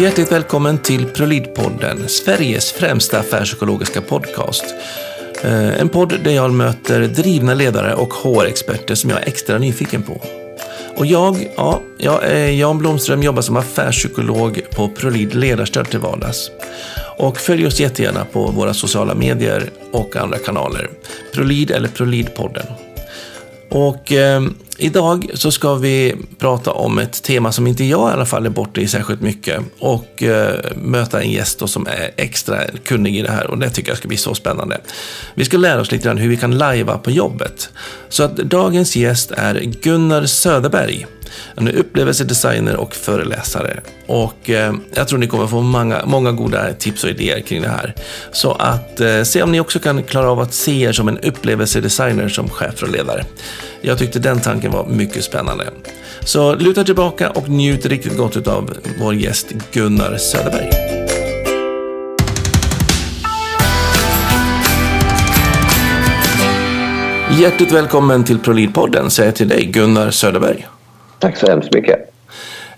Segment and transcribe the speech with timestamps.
[0.00, 4.64] Hjärtligt välkommen till Prolidpodden, Sveriges främsta affärspsykologiska podcast.
[5.42, 10.02] Eh, en podd där jag möter drivna ledare och HR-experter som jag är extra nyfiken
[10.02, 10.20] på.
[10.96, 16.50] Och jag, ja, jag är Jan Blomström, jobbar som affärspsykolog på ProLid Ledarstöd till vardags.
[17.18, 20.90] Och följ oss jättegärna på våra sociala medier och andra kanaler.
[21.32, 22.66] ProLid eller Prolidpodden.
[23.74, 24.42] Och eh,
[24.78, 28.50] idag så ska vi prata om ett tema som inte jag i alla fall är
[28.50, 33.22] borta i särskilt mycket och eh, möta en gäst då som är extra kunnig i
[33.22, 34.80] det här och det tycker jag ska bli så spännande.
[35.34, 37.70] Vi ska lära oss lite grann hur vi kan lajva på jobbet.
[38.08, 41.06] Så att dagens gäst är Gunnar Söderberg.
[41.56, 43.80] Han är upplevelsedesigner och föreläsare.
[44.06, 47.68] Och eh, jag tror ni kommer få många, många goda tips och idéer kring det
[47.68, 47.94] här.
[48.32, 51.18] Så att eh, se om ni också kan klara av att se er som en
[51.18, 53.24] upplevelsedesigner som chef och ledare.
[53.80, 55.64] Jag tyckte den tanken var mycket spännande.
[56.24, 60.70] Så luta tillbaka och njut riktigt gott av vår gäst Gunnar Söderberg.
[67.40, 70.66] Hjärtligt välkommen till ProLid-podden säger jag till dig Gunnar Söderberg.
[71.24, 72.10] Tack så hemskt mycket.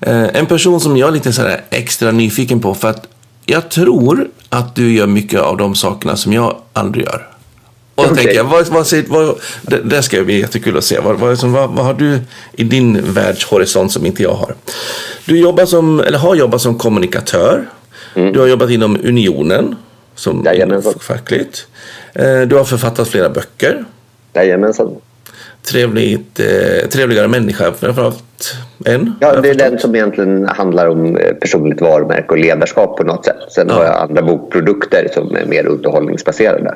[0.00, 3.06] Eh, En person som jag är lite så extra nyfiken på för att
[3.47, 7.28] jag tror att du gör mycket av de sakerna som jag aldrig gör.
[7.94, 8.16] Och Okej.
[8.16, 11.00] tänker jag, vad, vad, vad, det, det ska bli jättekul att se.
[11.00, 12.19] Vad, vad, vad, vad har du
[12.53, 14.55] i din världshorisont som inte jag har?
[15.25, 17.69] Du jobbar som, eller har jobbat som kommunikatör.
[18.14, 19.77] Du har jobbat inom Unionen
[20.14, 20.94] som Jajamensan.
[21.00, 21.66] fackligt.
[22.14, 23.84] Eh, Du har författat flera böcker.
[24.34, 24.97] Jajamensan.
[25.70, 29.14] Trevligt, eh, trevligare människa framförallt en.
[29.20, 33.25] Ja, det är den som egentligen handlar om eh, personligt varumärke och ledarskap på något
[33.25, 33.36] sätt.
[33.50, 36.75] Sen har jag andra bokprodukter som är mer underhållningsbaserade.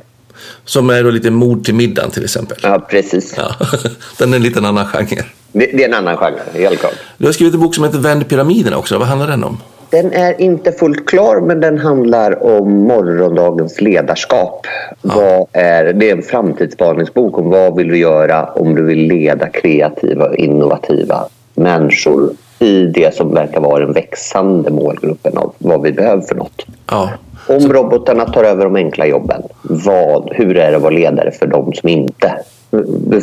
[0.64, 2.58] Som är då lite mord till middagen till exempel.
[2.62, 3.34] Ja, precis.
[3.36, 3.55] Ja,
[4.18, 5.24] den är en liten annan genre.
[5.52, 6.94] Det, det är en annan genre, helt klart.
[7.18, 8.98] Du har skrivit en bok som heter Vänd pyramiderna också.
[8.98, 9.58] Vad handlar den om?
[9.91, 14.67] Den är inte fullt klar, men den handlar om morgondagens ledarskap.
[15.02, 19.48] Vad är, det är en framtidsspaningsbok om vad vill du göra om du vill leda
[19.48, 25.92] kreativa och innovativa människor i det som verkar vara den växande målgruppen av vad vi
[25.92, 26.67] behöver för något.
[26.90, 27.11] Ja,
[27.48, 31.46] Om robotarna tar över de enkla jobben, vad, hur är det att vara ledare för
[31.46, 32.34] de som inte...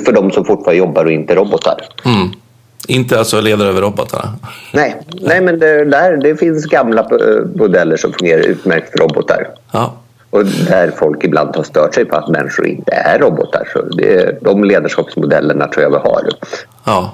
[0.06, 1.82] För de som fortfarande jobbar och inte är robotar?
[2.06, 2.30] mm.
[2.88, 4.34] Inte alltså ledare över robotarna.
[4.74, 9.48] Nej, nej men det, där, det finns gamla eh, modeller som fungerar utmärkt för robotar.
[9.72, 9.94] Ja,
[10.30, 13.70] Och där folk ibland har stört sig på att människor inte är robotar.
[13.74, 16.22] Så det, de ledarskapsmodellerna tror jag vi har.
[16.84, 17.14] ja.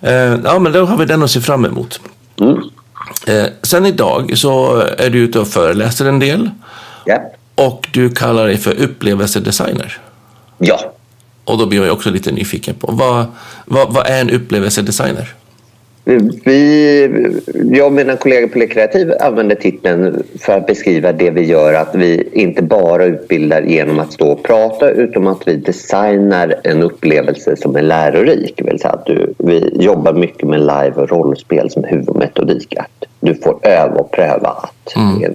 [0.00, 2.00] Eh, ja, men då har vi den att se fram emot.
[2.40, 2.56] Mm.
[3.26, 6.50] Eh, sen idag så är du ute och föreläser en del.
[7.04, 7.22] Ja.
[7.54, 9.98] Och du kallar dig för upplevelsedesigner.
[10.58, 10.92] ja,
[11.48, 13.26] Och då blir jag också lite nyfiken på vad,
[13.64, 15.34] vad, vad är en upplevelsedesigner?
[16.44, 17.08] Vi,
[17.70, 21.74] jag och mina kollegor på Le Kreativ använder titeln för att beskriva det vi gör.
[21.74, 26.82] Att vi inte bara utbildar genom att stå och prata utan att vi designar en
[26.82, 28.54] upplevelse som är lärorik.
[28.56, 32.76] Det vill säga att du, vi jobbar mycket med live och rollspel som huvudmetodik.
[32.76, 35.34] Att du får öva och pröva att en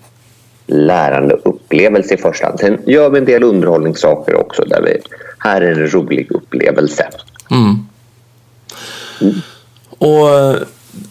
[0.67, 2.59] lärande upplevelse i första hand.
[2.59, 4.63] Sen gör vi en del underhållningssaker också.
[4.65, 4.97] där vi,
[5.37, 7.07] Här är en rolig upplevelse.
[9.97, 10.55] Och eh,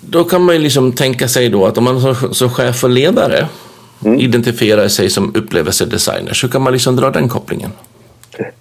[0.00, 2.90] då kan man ju liksom tänka sig då att om man som, som chef och
[2.90, 3.48] ledare
[4.18, 7.70] identifierar sig som upplevelsedesigner så kan man liksom dra den kopplingen.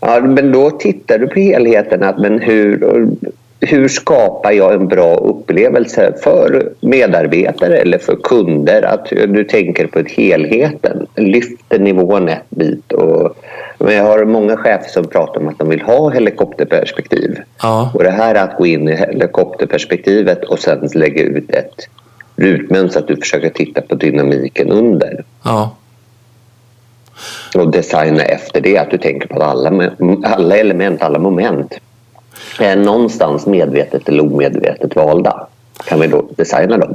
[0.00, 2.02] Ja, men då tittar du på helheten.
[2.02, 3.08] Att, men hur,
[3.60, 8.82] hur skapar jag en bra upplevelse för medarbetare eller för kunder?
[8.82, 11.06] Att du tänker på ett helheten.
[11.14, 12.92] Lyfter nivån ett bit.
[12.92, 13.36] Och,
[13.78, 17.38] men jag har många chefer som pratar om att de vill ha helikopterperspektiv.
[17.62, 17.90] Ja.
[17.94, 21.88] Och det här är att gå in i helikopterperspektivet och sen lägga ut ett
[22.36, 23.00] rutmönster.
[23.00, 25.76] Att du försöker titta på dynamiken under Ja,
[27.54, 28.78] och designa efter det.
[28.78, 29.90] Att du tänker på alla,
[30.24, 31.78] alla element, alla moment
[32.64, 35.46] är någonstans medvetet eller omedvetet valda.
[35.88, 36.94] Kan vi då designa dem?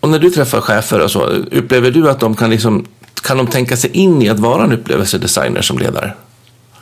[0.00, 1.22] och när du träffar chefer och så,
[1.52, 2.86] upplever du att de kan liksom
[3.22, 6.12] kan de tänka sig in i att vara en upplevelsedesigner som ledare?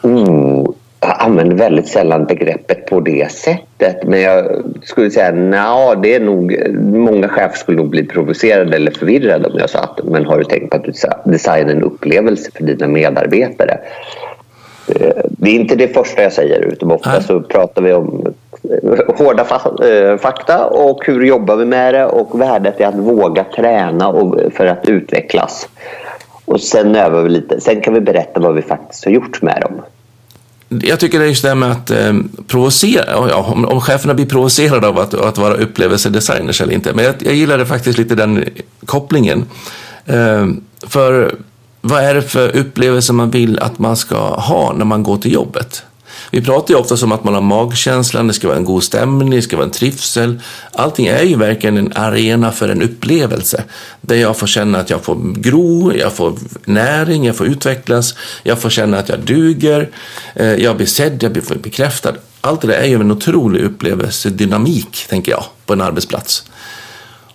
[0.02, 0.66] Mm,
[1.00, 3.96] jag använder väldigt sällan begreppet på det sättet.
[4.04, 8.90] Men jag skulle säga nja, det är nog, många chefer skulle nog bli provocerade eller
[8.90, 10.92] förvirrade om jag sa att men har du tänkt på att du
[11.24, 13.78] designar en upplevelse för dina medarbetare?
[14.88, 17.22] Eh, Det är inte det första jag säger utan ofta Nej.
[17.22, 18.34] så pratar vi om
[18.82, 19.46] eh, hårda
[19.88, 24.40] eh, fakta och hur jobbar vi med det och värdet är att våga träna och
[24.52, 25.68] för att utvecklas.
[26.44, 27.60] Och sen övar vi lite.
[27.60, 29.82] Sen kan vi berätta vad vi faktiskt har gjort med dem.
[30.82, 32.12] jag tycker det är just det här med att eh,
[32.46, 36.92] provocera, ja, om, om cheferna blir provocerade av att, att vara upplevelsedesigners eller inte.
[36.92, 38.44] Men jag, jag gillade faktiskt lite den
[38.86, 39.44] kopplingen.
[40.06, 40.46] Eh,
[40.86, 41.34] för
[41.80, 45.32] vad är det för upplevelse man vill att man ska ha när man går till
[45.32, 45.84] jobbet?
[46.30, 49.30] Vi pratar ju ofta om att man har magkänslan, det ska vara en god stämning,
[49.30, 50.40] det ska vara en trivsel.
[50.72, 53.64] Allting är ju verkligen en arena för en upplevelse.
[54.00, 56.34] Där jag får känna att jag får gro, jag får
[56.64, 59.88] näring, jag får utvecklas, jag får känna att jag duger,
[60.34, 62.14] eh, jag blir sedd, jag blir bekräftad.
[62.40, 66.44] Allt det där är ju en otrolig upplevelsedynamik, tänker jag, på en arbetsplats.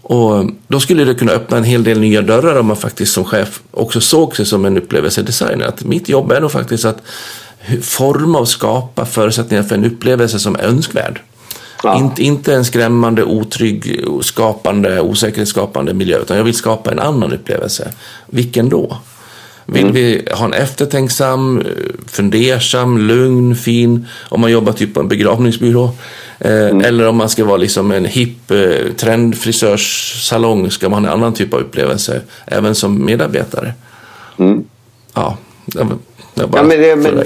[0.04, 3.26] Och då skulle det kunna öppna en hel del nya dörrar om man faktiskt som
[3.26, 5.66] chef också såg sig som en upplevelsedesigner.
[5.66, 7.02] Att mitt jobb är nog faktiskt att
[7.82, 11.22] forma och skapa förutsättningar för en upplevelse som är önskvärd.
[11.84, 11.98] Ja.
[11.98, 17.92] Inte, inte en skrämmande, otrygg, skapande, osäkerhetsskapande miljö, utan jag vill skapa en annan upplevelse.
[18.28, 18.98] Vilken då?
[19.66, 19.94] Vill mm.
[19.94, 21.64] vi ha en eftertänksam,
[22.08, 25.90] fundersam, lugn, fin, om man jobbar typ på en begravningsbyrå?
[26.40, 26.82] Eh, mm.
[26.82, 31.34] Eller om man ska vara liksom en hipp eh, trendfrisörssalong, ska man ha en annan
[31.34, 33.74] typ av upplevelse, även som medarbetare.
[34.40, 34.64] Mm.
[35.14, 35.88] Ja, jag,
[36.34, 37.24] ja, men, det, men,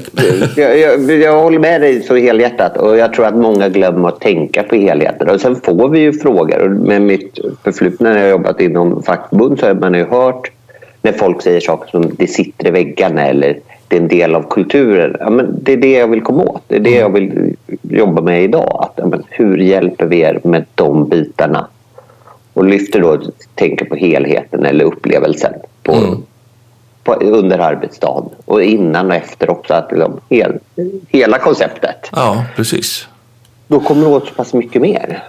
[0.55, 4.21] jag, jag, jag, håller med dig så helhjärtat och jag tror att många glömmer att
[4.21, 5.29] tänka på helheten.
[5.29, 6.69] Och sen får vi ju frågor.
[6.69, 10.51] Med mitt förflutna när jag jobbat inom fackförbund så har man ju hört
[11.11, 14.49] när folk säger saker som det sitter i väggarna eller det är en del av
[14.49, 15.15] kulturen.
[15.19, 16.63] Ja, men det är det jag vill komma åt.
[16.67, 18.77] Det är det jag vill jobba med idag.
[18.81, 21.67] Att, ja, men hur hjälper vi er med de bitarna?
[22.53, 23.21] Och lyfter då
[23.55, 26.23] tänker på helheten eller upplevelsen på, mm
[27.07, 29.73] på, under arbetsdagen och innan och efter också.
[29.73, 30.59] Att liksom, hel,
[31.07, 32.09] hela konceptet.
[32.11, 33.07] Ja, precis.
[33.67, 35.23] Då kommer det åt så pass mycket mer.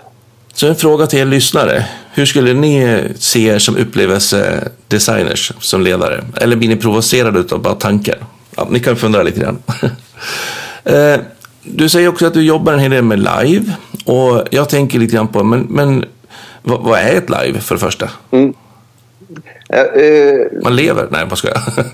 [0.59, 1.85] Så en fråga till er lyssnare.
[2.15, 6.25] Hur skulle ni se er som upplevelsedesigners som ledare?
[6.41, 8.15] Eller blir ni provocerade av bara tanken?
[8.57, 9.59] Ja, ni kan fundera lite grann.
[10.85, 11.21] Eh,
[11.63, 13.73] du säger också att du jobbar en hel del med live.
[14.05, 16.05] Och jag tänker lite grann på, men, men
[16.63, 18.11] vad, vad är ett live för det första?
[18.31, 18.49] Mm.
[18.49, 18.55] Uh,
[20.63, 21.07] Man lever?
[21.11, 21.63] Nej, vad ska jag?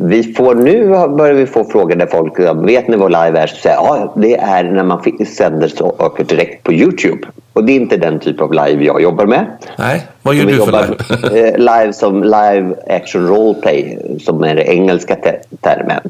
[0.00, 2.38] vi får nu börjar vi få frågor där folk
[2.68, 3.46] vet ni vad live är?
[3.46, 7.28] Så säger ja, det är när man sänder saker direkt på Youtube.
[7.56, 9.46] Och det är inte den typ av live jag jobbar med.
[9.78, 10.94] Nej, vad gör du för live?
[11.48, 15.16] Eh, live som live action roleplay, som är den engelska
[15.60, 16.00] termen.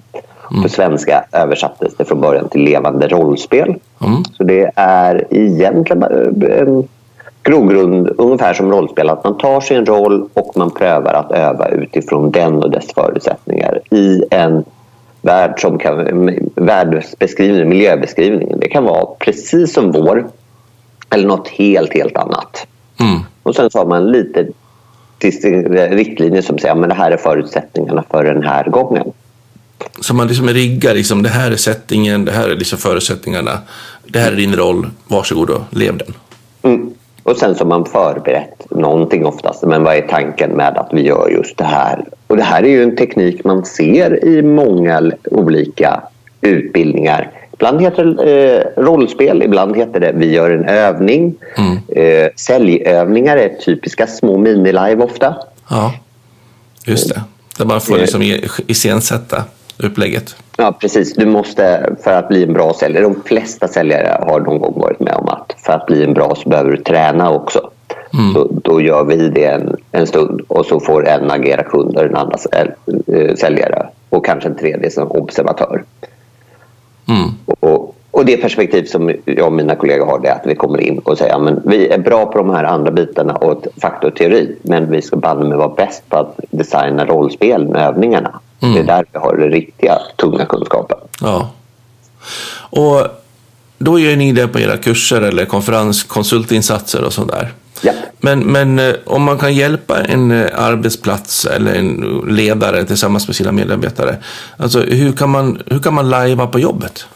[0.51, 0.63] Mm.
[0.63, 3.75] På svenska översattes det från början till levande rollspel.
[4.05, 4.25] Mm.
[4.33, 6.89] Så det är egentligen en
[7.43, 9.09] grogrund ungefär som rollspel.
[9.09, 13.81] Att man tar sin roll och man prövar att öva utifrån den och dess förutsättningar
[13.91, 14.65] i en
[15.23, 18.61] värld som kan, världsbeskrivning, miljöbeskrivning.
[18.61, 20.27] Det kan vara precis som vår
[21.17, 22.67] eller något helt, helt annat.
[23.01, 23.21] Mm.
[23.43, 24.47] Och sen så har man lite
[25.91, 29.13] riktlinjer som säger att det här är förutsättningarna för den här gången.
[30.01, 33.59] Så man liksom riggar, liksom, det här är settingen, det här är liksom förutsättningarna,
[34.05, 36.15] det här är din roll, varsågod och lev den.
[36.63, 36.95] Mm.
[37.23, 39.63] Och sen så har man förberett någonting oftast.
[39.63, 42.05] Men vad är tanken med att vi gör just det här?
[42.27, 46.03] Och det här är ju en teknik man ser i många olika
[46.41, 47.31] utbildningar.
[47.59, 51.35] Ibland heter det eh, rollspel, ibland heter det vi gör en övning.
[51.57, 51.79] Mm.
[51.89, 55.35] Eh, säljövningar är typiska små mini-live ofta.
[55.71, 55.95] Ja,
[56.85, 57.23] just det.
[57.59, 58.23] Där man får liksom
[58.67, 59.45] iscensätta
[59.79, 60.37] upplägget.
[60.57, 61.15] Ja, precis.
[61.15, 65.01] Du måste, för att bli en bra säljare, de flesta säljare har någon gång varit
[65.01, 67.71] med om att för att bli en bra så behöver du träna också.
[68.15, 68.35] Mm.
[68.35, 72.05] Så då gör vi det en, en stund och så får en agera kund och
[72.05, 72.39] den andra
[73.07, 75.85] eh, säljare och kanske en tredje som observatör.
[77.09, 77.31] Mm.
[77.61, 80.81] Och, och det perspektiv som jag och mina kollegor har det är att vi kommer
[80.81, 84.17] in och säger att vi är bra på de här andra bitarna och fakta och
[84.17, 88.41] teori men vi ska banne med vara bäst på att designa rollspel med övningarna.
[88.61, 88.75] Mm.
[88.75, 90.99] Det är där vi har den riktiga tunga kunskapen.
[91.21, 91.51] Ja.
[92.71, 93.07] Och
[93.79, 97.53] då gör ni det på era kurser eller konferens, konsultinsatser och sådär.
[97.81, 97.93] Ja.
[98.19, 103.37] Men, men eh, om man kan hjälpa en eh, arbetsplats eller en ledare tillsammans med
[103.37, 104.17] sina medarbetare.
[104.57, 107.07] Alltså, hur, kan man, hur kan man lajva på jobbet?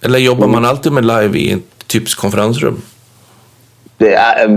[0.00, 0.52] Eller jobbar mm.
[0.52, 2.82] man alltid med live i ett typs konferensrum?
[3.98, 4.48] Det är,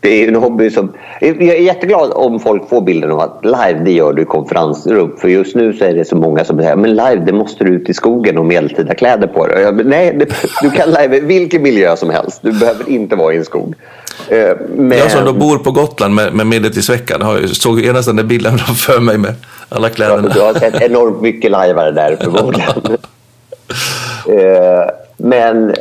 [0.00, 0.92] det är en hobby som...
[1.20, 5.16] Jag är jätteglad om folk får bilden av att live det gör du i konferensrum.
[5.18, 7.74] För just nu så är det så många som säger men live det måste du
[7.74, 9.62] ut i skogen och medeltida kläder på dig.
[9.62, 10.26] Jag, nej, det,
[10.62, 12.40] du kan live i vilken miljö som helst.
[12.42, 13.74] Du behöver inte vara i en skog.
[14.28, 14.98] Eh, men...
[14.98, 18.58] Jag som då bor på Gotland med, med medeltidsveckan har, såg genast den där bilden
[18.58, 19.34] framför mig med
[19.68, 20.22] alla kläderna.
[20.28, 22.72] Ja, du har sett enormt mycket lajvare där förmodligen.
[24.26, 25.74] Eh, men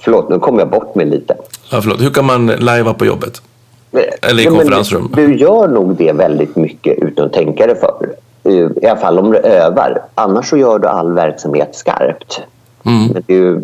[0.00, 1.34] Förlåt, nu kom jag bort mig lite.
[1.70, 2.00] Ja, förlåt.
[2.00, 3.42] Hur kan man lajva på jobbet?
[4.22, 5.12] Eller i ja, konferensrum?
[5.16, 8.14] Du gör nog det väldigt mycket utan att tänka dig för.
[8.82, 10.02] I alla fall om du övar.
[10.14, 12.42] Annars så gör du all verksamhet skarpt.
[12.84, 13.06] Mm.
[13.06, 13.60] Men det är, ju,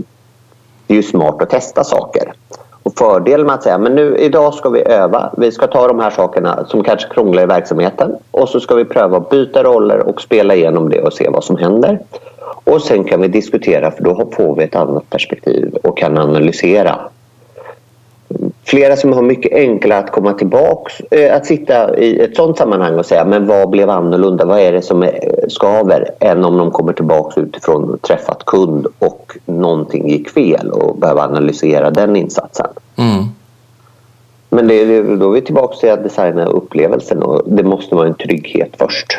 [0.86, 2.32] det är ju smart att testa saker.
[2.82, 5.30] Och fördelen med att säga men nu idag ska vi öva.
[5.36, 8.84] Vi ska ta de här sakerna som kanske krånglar i verksamheten och så ska vi
[8.84, 11.98] pröva att byta roller och spela igenom det och se vad som händer.
[12.66, 16.98] Och sen kan vi diskutera för då får vi ett annat perspektiv och kan analysera
[18.64, 22.98] flera som har mycket enklare att komma tillbaks, eh, att sitta i ett sånt sammanhang
[22.98, 26.70] och säga men vad blev annorlunda, vad är det som är- skaver än om de
[26.70, 32.66] kommer tillbaks utifrån träffat kund och någonting gick fel och behöver analysera den insatsen.
[32.96, 33.24] Mm.
[34.50, 38.06] Men det, är- då är vi tillbaka till att designa upplevelsen och det måste vara
[38.08, 39.18] en trygghet först.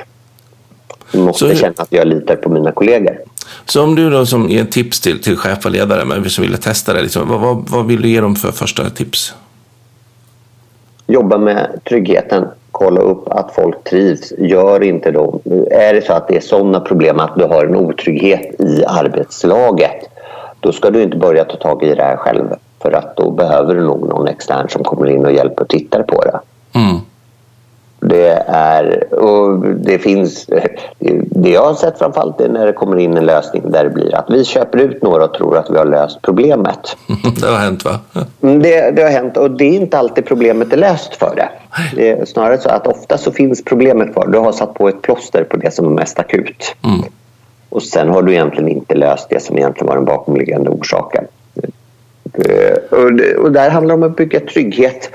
[1.11, 3.17] Jag måste Så- känna att jag litar på mina kollegor.
[3.69, 6.57] Så om du då som ger tips till, till chef och ledare men som ville
[6.57, 9.33] testa det, liksom, vad, vad, vad vill du ge dem för första tips?
[11.07, 14.33] jobba med tryggheten, kolla upp att folk trivs.
[14.37, 15.39] Gör inte då.
[15.71, 20.09] Är det så att det är sådana problem att du har en otrygghet i arbetslaget
[20.59, 22.45] då ska du inte börja ta tag i det här själv
[22.81, 26.03] för att då behöver du nog någon extern som kommer in och hjälper och tittar
[26.03, 26.39] på det.
[26.79, 26.97] Mm.
[27.99, 30.45] Det är, och det finns,
[31.29, 34.15] det jag har sett framförallt är när det kommer in en lösning där det blir
[34.15, 36.97] att vi köper ut några och tror att vi har löst problemet.
[37.41, 37.99] det har hänt va?
[38.41, 41.49] Mm, Det, det har hänt och det är inte alltid problemet är löst för det.
[41.95, 44.27] Det är snarare så att ofta så finns problemet kvar.
[44.27, 46.75] Du har satt på ett plåster på det som är mest akut.
[46.83, 46.99] Mm.
[47.69, 51.23] Och sen har du egentligen inte löst det som egentligen var den bakomliggande orsaken.
[52.33, 55.09] Eh, Och, det- och där handlar det om att bygga trygghet.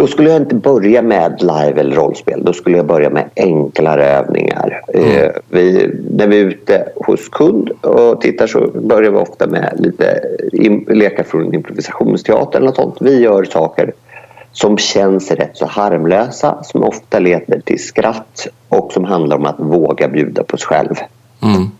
[0.00, 2.44] Då skulle jag inte börja med live eller rollspel.
[2.44, 4.82] Då skulle jag börja med enklare övningar.
[4.94, 9.74] Eh, Vi, när vi är ute hos kund och tittar så börjar vi ofta med
[9.78, 10.20] lite
[10.52, 12.96] im- lekar från improvisationsteater eller något sånt.
[13.00, 13.92] Vi gör saker
[14.52, 19.60] som känns rätt så harmlösa, som ofta leder till skratt och som handlar om att
[19.60, 20.94] våga bjuda på sig själv.
[21.42, 21.70] Mm.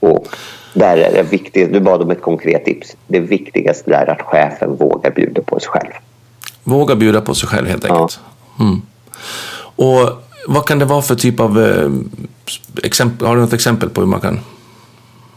[0.00, 0.26] Och
[0.74, 2.96] där är det viktigt, du bad om ett konkret tips.
[3.06, 5.92] Det viktigaste är att chefen vågar bjuda på sig själv.
[6.68, 7.94] Våga bjuda på sig själv helt Ja.
[7.94, 8.20] enkelt.
[8.60, 8.82] Mm.
[9.76, 10.08] Och
[10.46, 11.90] vad kan det vara för typ av eh,
[12.84, 13.26] exempel?
[13.28, 14.40] Har du något exempel på hur man kan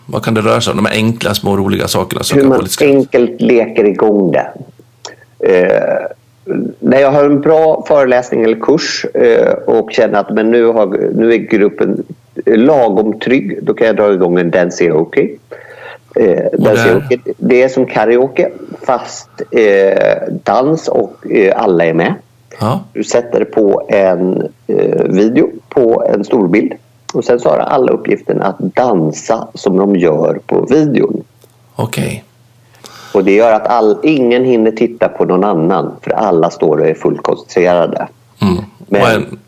[0.06, 0.78] vad kan det röra sig om?
[0.78, 4.52] De här enkla, små, roliga sakerna Hur man enkelt leker igång det.
[5.40, 6.08] Eh,
[6.80, 10.86] när jag har en bra föreläsning eller kurs eh, och känner att men nu, har,
[11.16, 12.04] nu är gruppen
[12.46, 15.22] lagom trygg, då kan jag dra igång en Dancing-Oki.
[15.22, 15.36] Eh,
[16.54, 18.52] Dancing-Oki, det är som karaoke
[18.82, 22.14] fast eh, dans och eh, alla är med.
[22.60, 22.80] Ja.
[22.94, 26.74] Du sätter på en eh, video på en storbild
[27.14, 31.24] och sen så har alla uppgiften att dansa som de gör på videon.
[31.76, 32.24] Okej.
[33.14, 36.88] Och det gör att all, ingen hinner titta på någon annan för alla står och
[36.88, 38.08] är fullt koncentrerade.
[38.42, 38.64] Mm.
[38.88, 39.40] Men och en,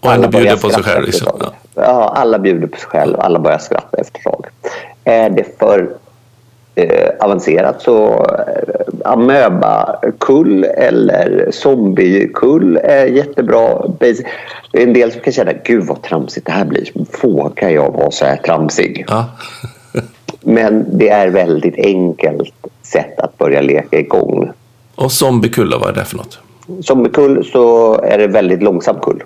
[0.00, 1.04] och Alla en bjuder på sig själv.
[1.04, 1.28] Liksom.
[1.74, 2.12] Ja.
[2.16, 3.20] Alla bjuder på sig själv.
[3.20, 4.46] Alla börjar skratta efter ett tag.
[5.04, 5.90] Är det för
[6.74, 13.88] eh, avancerat så eh, amöba-kull eller zombie-kull är jättebra.
[14.00, 14.26] Basic.
[14.72, 16.88] Det är en del som kan känna gud vad tramsigt det här blir.
[17.22, 19.04] Vågar jag vara så här tramsig?
[19.08, 19.24] Ja.
[20.40, 24.52] Men det är väldigt enkelt sätt att börja leka igång.
[24.94, 26.38] Och zombiekulla, vad är det för något?
[26.80, 29.22] Som med kull så är det väldigt långsam kull.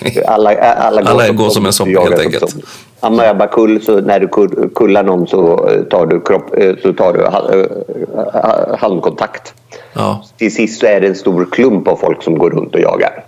[0.26, 2.50] Alla, alla, Alla går som en zombie, jagar helt som enkelt.
[2.50, 2.66] zombie.
[3.00, 7.12] Amöba-kull, så när du kull- kullar någon så eh, tar du, kropp, eh, så tar
[7.12, 9.54] du eh, handkontakt.
[9.92, 10.24] Ja.
[10.38, 13.24] Till sist så är det en stor klump av folk som går runt och jagar.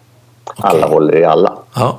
[0.56, 1.52] Alla håller i alla.
[1.74, 1.98] ja.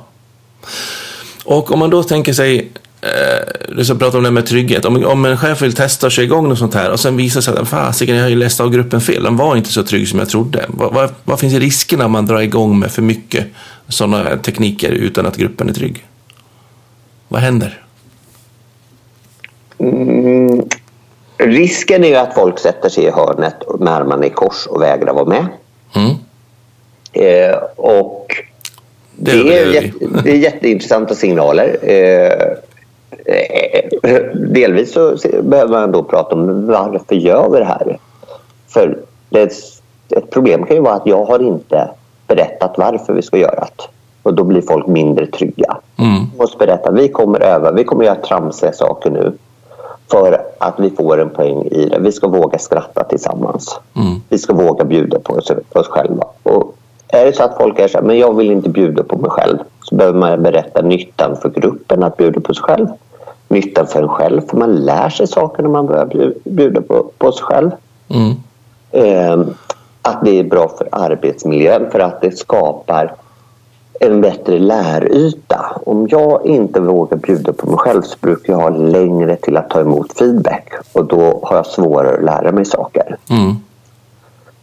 [1.44, 2.72] Och om man då tänker sig,
[3.04, 4.84] eh, du ska prata om det med trygghet.
[4.84, 7.58] Om, om en chef vill testa sig igång och sånt här och sen visar sig
[7.58, 9.22] att fasiken, jag har ju läst av gruppen fel.
[9.22, 10.64] Den var inte så trygg som jag trodde.
[10.68, 13.46] Vad, vad, vad finns riskerna man drar igång med för mycket
[13.88, 16.04] sådana tekniker utan att gruppen är trygg?
[17.28, 17.84] Vad händer?
[19.78, 20.62] Mm,
[21.38, 25.14] risken är ju att folk sätter sig i hörnet med armarna i kors och vägrar
[25.14, 25.46] vara med.
[25.94, 26.14] Mm.
[27.12, 28.26] Eh, och
[29.16, 31.78] Det det, är jätte, det är jätteintressanta signaler.
[31.82, 32.56] Eh,
[34.52, 37.98] delvis så behöver man då prata om varför gör vi det här?
[38.68, 39.52] För det,
[40.16, 41.88] ett problem kan ju vara att jag har inte
[42.26, 43.84] berättat varför vi ska göra det.
[44.22, 45.76] Och då blir folk mindre trygga.
[45.98, 46.22] Mm.
[46.32, 49.32] Vi måste berätta, vi kommer öva, vi kommer göra tramsiga saker nu
[50.10, 51.98] för att vi får en poäng i det.
[51.98, 53.80] Vi ska våga skratta tillsammans.
[53.96, 54.20] Mm.
[54.28, 56.24] Vi ska våga bjuda på oss, på oss själva.
[56.42, 56.76] Och
[57.08, 59.30] är det så att folk är så här, men jag vill inte bjuda på mig
[59.30, 62.86] själv så behöver man berätta nyttan för gruppen att bjuda på sig själv.
[63.54, 67.10] Nyttan för en själv, för man lär sig saker när man börjar bju- bjuda på,
[67.18, 67.70] på sig själv.
[68.08, 68.34] Mm.
[68.90, 69.46] Eh,
[70.02, 73.14] att det är bra för arbetsmiljön för att det skapar
[74.00, 75.80] en bättre läryta.
[75.86, 79.70] Om jag inte vågar bjuda på mig själv så brukar jag ha längre till att
[79.70, 83.16] ta emot feedback och då har jag svårare att lära mig saker.
[83.30, 83.56] Mm.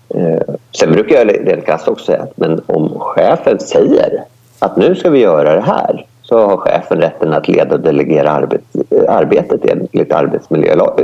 [0.09, 0.41] Eh,
[0.79, 4.23] sen brukar jag rent krasst också säga att men om chefen säger
[4.59, 8.31] att nu ska vi göra det här så har chefen rätten att leda och delegera
[8.31, 8.61] arbet,
[9.09, 10.11] arbetet enligt,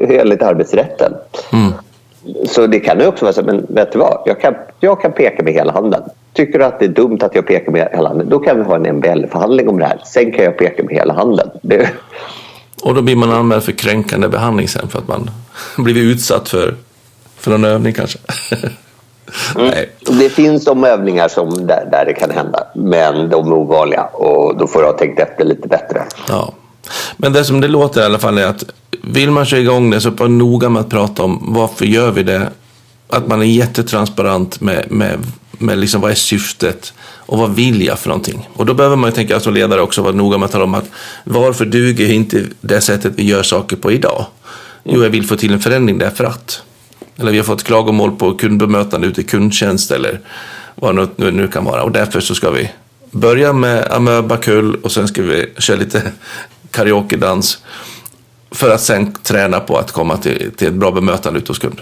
[0.10, 1.13] enligt arbetsrätten.
[1.53, 1.72] Mm.
[2.46, 4.22] Så det kan ju också vara så, men vet du vad?
[4.25, 6.03] Jag kan, jag kan peka med hela handen.
[6.34, 8.63] Tycker du att det är dumt att jag pekar med hela handen, då kan vi
[8.63, 10.01] ha en MBL-förhandling om det här.
[10.05, 11.50] Sen kan jag peka med hela handen.
[11.62, 11.89] Det...
[12.84, 15.29] Och då blir man anmäld för kränkande behandling sen för att man
[15.77, 16.75] blivit utsatt för,
[17.38, 18.19] för någon övning kanske.
[19.55, 19.74] Mm.
[20.19, 24.57] Det finns de övningar som där, där det kan hända, men de är ovanliga och
[24.57, 26.03] då får jag ha tänkt efter lite bättre.
[26.27, 26.53] Ja.
[27.17, 28.63] Men det som det låter i alla fall är att
[29.03, 32.24] vill man köra igång det så var noga med att prata om varför gör vi
[32.24, 32.50] det?
[33.10, 35.19] Att man är jättetransparent med, med,
[35.51, 38.50] med liksom vad är syftet och vad vill jag för någonting?
[38.53, 40.74] Och då behöver man ju tänka som ledare också vara noga med att tala om
[40.74, 40.89] att
[41.24, 44.25] varför duger inte det sättet vi gör saker på idag?
[44.84, 46.62] Jo, jag vill få till en förändring därför att.
[47.20, 50.20] Eller vi har fått klagomål på kundbemötande ute i kundtjänst eller
[50.76, 51.84] vad det nu kan vara.
[51.84, 52.70] Och därför så ska vi
[53.12, 56.02] börja med amöba kull och sen ska vi köra lite
[56.72, 57.64] karaoke-dans.
[58.52, 61.82] För att sen träna på att komma till, till ett bra bemötande ute hos kund.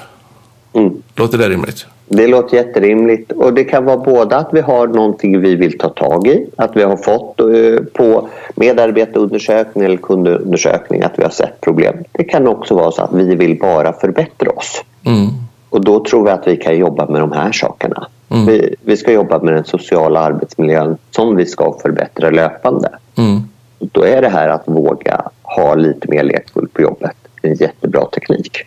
[0.74, 0.94] Mm.
[1.16, 1.86] Låter det rimligt?
[2.08, 3.32] Det låter jätterimligt.
[3.32, 6.76] Och det kan vara både att vi har någonting vi vill ta tag i, att
[6.76, 11.96] vi har fått eh, på medarbetarundersökning eller kundundersökning att vi har sett problem.
[12.12, 14.84] Det kan också vara så att vi vill bara förbättra oss.
[15.06, 15.30] Mm.
[15.70, 18.08] Och då tror vi att vi kan jobba med de här sakerna.
[18.30, 18.46] Mm.
[18.46, 22.90] Vi, vi, ska jobba med den sociala arbetsmiljön som vi ska förbättra löpande.
[23.16, 23.42] Mm.
[23.80, 28.58] Då är det här att våga ha lite mer lekfull på jobbet en jättebra teknik.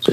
[0.00, 0.12] Så.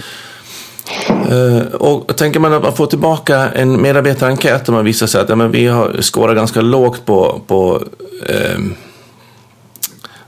[1.31, 5.29] Uh, och tänker man att man får tillbaka en medarbetarenkät och man visar sig att
[5.29, 7.81] ja, men vi har skårat ganska lågt på, på,
[8.29, 8.71] uh,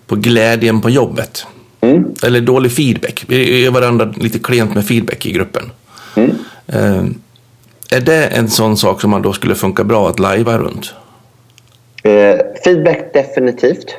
[0.08, 1.48] på glädjen på jobbet.
[1.90, 2.14] Mm.
[2.24, 3.26] Eller dålig feedback.
[3.28, 5.72] Vi är varandra lite klent med feedback i gruppen.
[6.16, 6.30] Mm.
[6.74, 7.10] Uh,
[7.92, 10.94] är det en sån sak som man då skulle funka bra att lajva runt?
[12.64, 13.96] feedback definitivt.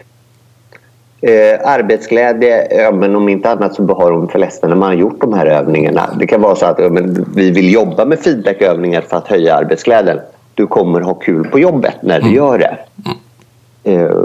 [1.23, 5.21] Eh, arbetsglädje, ja, men om inte annat så har de flesta när man har gjort
[5.21, 6.17] de här övningarna.
[6.19, 6.89] Det kan vara så att ja,
[7.35, 10.21] vi vill jobba med feedbackövningar för att höja arbetsglädjen.
[10.55, 12.37] Du kommer ha kul på jobbet när du mm.
[12.37, 12.79] gör det.
[13.85, 14.25] Eh,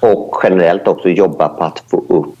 [0.00, 2.34] och generellt också jobba på att få upp,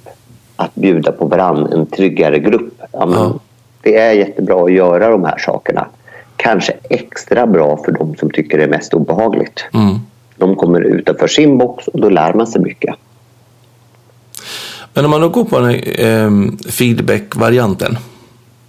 [0.58, 2.74] att bjuda på varann, en tryggare grupp.
[2.92, 3.38] Ja, mm.
[3.82, 5.86] Det är jättebra att göra de här sakerna.
[6.36, 9.64] Kanske extra bra för de som tycker det är mest obehagligt.
[9.74, 9.98] Mm.
[10.36, 12.94] De kommer utanför sin box och då lär man sig mycket.
[14.94, 16.30] Men om man då går på den eh,
[16.70, 17.98] feedback-varianten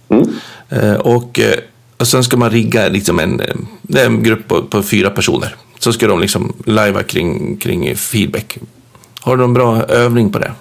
[0.08, 0.28] mm.
[0.68, 1.58] eh, och, eh,
[1.96, 5.54] och sen ska man rigga liksom en, eh, en grupp på, på, fyra personer.
[5.78, 8.58] Så ska de liksom lajva kring, kring feedback.
[9.20, 10.52] Har du någon bra övning på det?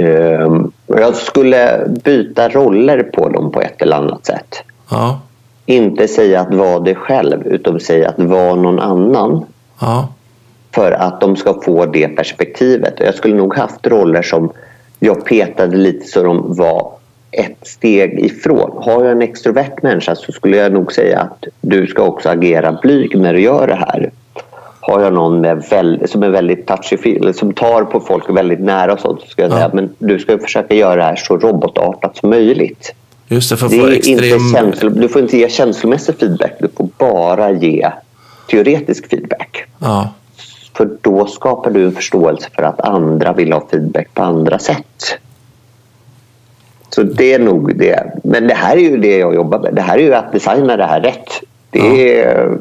[0.00, 4.62] Um, jag skulle byta roller på dem på ett eller annat sätt.
[4.90, 5.20] Ja.
[5.66, 9.44] Inte säga att vara dig själv, utan säga att vara någon annan.
[9.80, 10.08] Ja
[10.78, 12.94] för att de ska få det perspektivet.
[12.98, 14.52] Jag skulle nog haft roller som
[14.98, 16.92] jag petade lite så de var
[17.30, 18.70] ett steg ifrån.
[18.84, 22.78] Har jag en extrovert människa så skulle jag nog säga att du ska också agera
[22.82, 24.10] blyg när du gör det här.
[24.88, 28.92] Har jag någon med väl, som är väldigt touchy som tar på folk väldigt nära
[28.92, 32.16] och sånt så ska jag säga men du ska försöka göra det här så robotartat
[32.16, 32.94] som möjligt.
[33.28, 34.38] Just det, för att det få extrem...
[34.54, 37.90] känslo, du får inte ge känslomässig feedback, du får bara ge
[38.50, 39.64] teoretisk feedback.
[39.78, 40.08] Ja.
[40.76, 45.18] För då skapar du en förståelse för att andra vill ha feedback på andra sätt.
[46.88, 48.12] Så det är nog det.
[48.24, 49.74] Men det här är ju det jag jobbar med.
[49.74, 51.28] Det här är ju att designa det här rätt.
[51.70, 52.58] Det, är,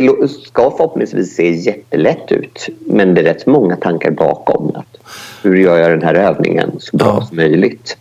[0.00, 4.76] det ska förhoppningsvis se jättelätt ut men det är rätt många tankar bakom.
[4.76, 4.96] Att
[5.42, 7.26] hur gör jag den här övningen så bra ja.
[7.26, 7.96] som möjligt?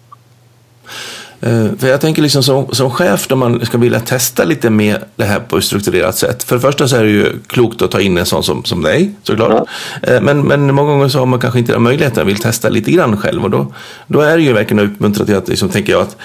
[1.41, 5.03] Eh, för jag tänker liksom som, som chef då man ska vilja testa lite mer
[5.15, 6.43] det här på ett strukturerat sätt.
[6.43, 8.81] För det första så är det ju klokt att ta in en sån som, som
[8.81, 9.67] dig såklart.
[10.01, 10.13] Ja.
[10.13, 12.69] Eh, men, men många gånger så har man kanske inte den möjligheten att vill testa
[12.69, 13.43] lite grann själv.
[13.43, 13.73] Och då,
[14.07, 16.17] då är det ju verkligen att uppmuntra till att, liksom, tänker jag, att,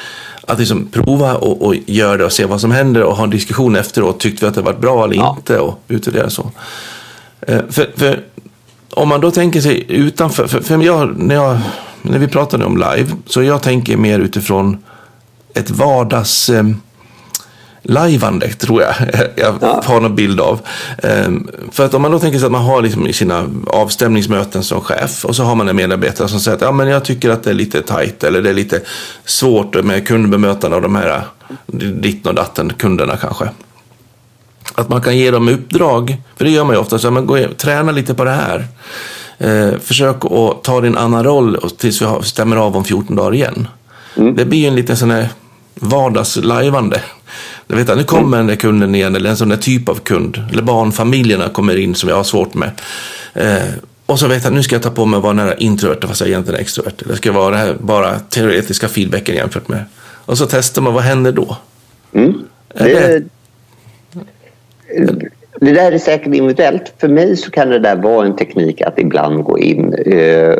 [0.49, 3.31] att liksom prova och, och göra det och se vad som händer och ha en
[3.31, 4.21] diskussion efteråt.
[4.21, 5.37] Tyckte vi att det varit bra eller ja.
[5.39, 6.51] inte och utvärdera så.
[7.41, 8.25] Eh, för, för
[8.91, 11.59] om man då tänker sig utanför, för, för jag, när, jag,
[12.03, 14.79] när vi pratade om live, så jag tänker mer utifrån
[15.55, 16.65] ett vardags eh,
[17.89, 18.95] lajvande, tror jag
[19.37, 19.83] jag ja.
[19.85, 20.61] har någon bild av.
[21.03, 24.65] Um, för att om man då tänker sig att man har liksom i sina avstämningsmöten
[24.65, 27.31] som chef och så har man en medarbetare som säger att ja, men jag tycker
[27.31, 28.81] att det är lite tajt eller det är lite
[29.25, 31.23] svårt med kundbemötande av de här
[31.67, 33.49] ditten och datten kunderna kanske.
[34.75, 37.55] Att man kan ge dem uppdrag, för det gör man ju ofta, så man går,
[37.57, 38.67] träna lite på det här.
[39.39, 43.69] Eh, försök att ta din annan roll tills vi stämmer av om 14 dagar igen.
[44.17, 44.37] Mm.
[44.37, 45.29] Det blir ju en liten sån här
[45.75, 47.01] vardagslajvande.
[47.69, 50.43] Du vet, nu kommer den där kunden igen, eller en sån där typ av kund.
[50.53, 52.71] Eller barnfamiljerna kommer in som jag har svårt med.
[53.35, 53.69] Eh,
[54.07, 56.21] och så vet jag, nu ska jag ta på mig att vara nära introvert fast
[56.21, 56.93] jag egentligen är extrovert.
[57.09, 59.85] Det ska vara det här bara teoretiska feedbacken jämfört med.
[60.25, 61.57] Och så testar man, vad händer då?
[62.13, 62.35] Mm.
[62.75, 63.23] Det,
[65.61, 66.93] det där är säkert individuellt.
[66.99, 69.95] För mig så kan det där vara en teknik att ibland gå in.
[69.95, 70.55] Eh,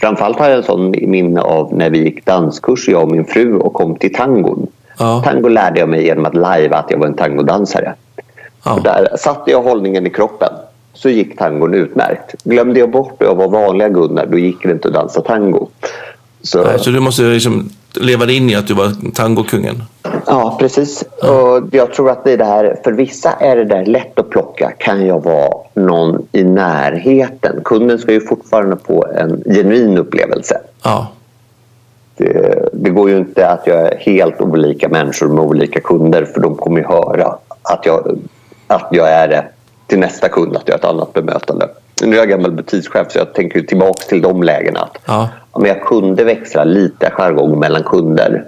[0.00, 3.54] framförallt har jag en sån minne av när vi gick danskurs, jag och min fru,
[3.54, 4.66] och kom till tangon.
[4.98, 5.22] Ja.
[5.24, 7.94] Tango lärde jag mig genom att live att jag var en tangodansare.
[8.64, 8.80] Ja.
[8.84, 10.52] där satte jag hållningen i kroppen
[10.94, 12.34] så gick tangon utmärkt.
[12.44, 15.68] Glömde jag bort att jag var vanliga Gunnar, då gick det inte att dansa tango.
[16.42, 19.82] Så, Nej, så du måste liksom leva in i att du var tangokungen?
[20.26, 21.04] Ja, precis.
[21.22, 21.30] Ja.
[21.30, 24.72] Och jag tror att det, det här, för vissa är det där lätt att plocka.
[24.78, 27.60] Kan jag vara någon i närheten?
[27.64, 30.60] Kunden ska ju fortfarande få en genuin upplevelse.
[30.82, 31.08] Ja.
[32.16, 36.40] Det, det, går ju inte att jag är helt olika människor med olika kunder för
[36.40, 38.18] de kommer ju höra att jag,
[38.66, 39.44] att jag är det
[39.86, 41.68] till nästa kund, att jag har ett annat bemötande.
[42.02, 44.80] Nu är jag gammal butikschef så jag tänker tillbaka till de lägena.
[44.80, 45.28] Att, ja.
[45.50, 48.44] Om jag kunde växla lite jargong mellan kunder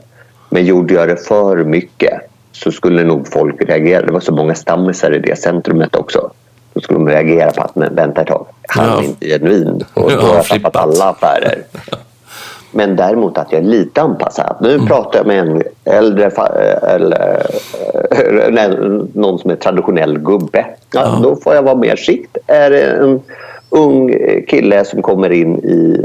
[0.50, 2.20] men gjorde jag det för mycket
[2.52, 4.06] så skulle nog folk reagera.
[4.06, 6.30] Det var så många stammisar i det centrumet också.
[6.72, 9.84] Då skulle de reagera på att men, vänta ett tag, han är inte genuin.
[9.94, 11.62] Och då har jag tappat alla affärer.
[12.74, 14.56] Men däremot att jag är lite anpassad.
[14.60, 14.86] Nu mm.
[14.86, 16.30] pratar jag med en äldre
[16.82, 17.46] eller
[18.50, 18.68] nej,
[19.12, 20.66] någon som är traditionell gubbe.
[20.92, 21.20] Ja, ja.
[21.22, 22.36] Då får jag vara mer sikt.
[22.46, 23.20] Är det en
[23.70, 24.16] ung
[24.48, 26.00] kille som kommer in i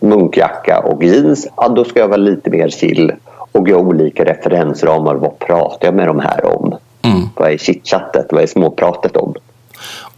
[0.00, 3.12] munkjacka och jeans, ja, då ska jag vara lite mer chill
[3.52, 5.14] och har olika referensramar.
[5.14, 6.76] Vad pratar jag med de här om?
[7.02, 7.28] Mm.
[7.36, 8.26] Vad är chitchattet?
[8.30, 9.34] Vad är småpratet om?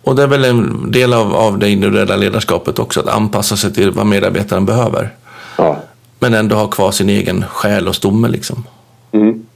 [0.04, 3.72] Och det är väl en del av, av det individuella ledarskapet också, att anpassa sig
[3.72, 5.10] till vad medarbetaren behöver.
[5.58, 5.76] Ja.
[6.18, 8.64] Men ändå ha kvar sin egen själ och stomme liksom.
[9.12, 9.46] Mm.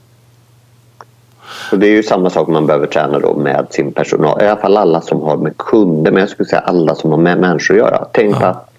[1.72, 4.42] Och det är ju samma sak man behöver träna då med sin personal.
[4.42, 7.18] I alla fall alla som har med kunder, men jag skulle säga alla som har
[7.18, 8.06] med människor att göra.
[8.12, 8.46] Tänk ja.
[8.46, 8.70] att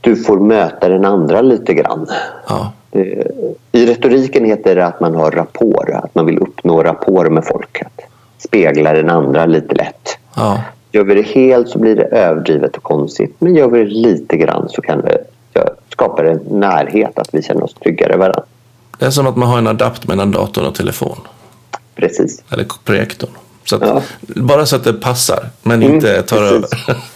[0.00, 2.06] du får möta den andra lite grann.
[2.48, 2.72] Ja.
[3.72, 7.92] I retoriken heter det att man har rapport, att man vill uppnå rapport med folket.
[8.38, 10.18] Spegla den andra lite lätt.
[10.34, 10.62] Ja.
[10.92, 13.34] Gör vi det helt så blir det överdrivet och konstigt.
[13.38, 15.18] Men gör vi det lite grann så kan det
[15.96, 18.42] skapa en närhet, att vi känner oss tryggare varandra.
[18.98, 21.18] Det är som att man har en adapt mellan datorn och telefon.
[21.94, 22.42] Precis.
[22.50, 23.30] Eller projektorn.
[23.64, 24.02] Så att, ja.
[24.20, 26.88] Bara så att det passar, men mm, inte tar precis.
[26.88, 27.02] över.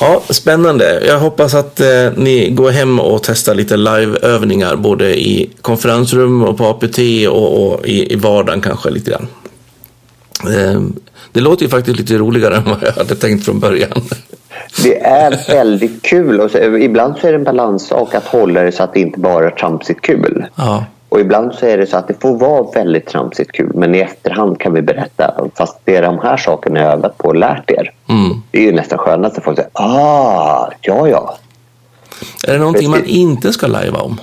[0.00, 1.02] Ja, spännande.
[1.06, 6.58] Jag hoppas att eh, ni går hem och testar lite liveövningar både i konferensrum och
[6.58, 6.98] på APT
[7.28, 9.26] och, och i, i vardagen kanske lite grann.
[10.54, 10.82] Eh,
[11.32, 14.02] det låter ju faktiskt lite roligare än vad jag hade tänkt från början.
[14.82, 18.72] Det är väldigt kul och så, ibland så är det en balanssak att hålla det
[18.72, 20.46] så att det inte bara är tramsigt kul.
[20.54, 20.84] Ja.
[21.08, 23.98] Och ibland så är det så att det får vara väldigt tramsigt kul men i
[23.98, 27.70] efterhand kan vi berätta fast det är de här sakerna jag övat på och lärt
[27.70, 27.92] er.
[28.08, 28.42] Mm.
[28.50, 31.36] Det är ju nästan skönast att folk säger ah, ja ja.
[32.48, 33.06] Är det någonting Precis.
[33.06, 34.20] man inte ska lajva om?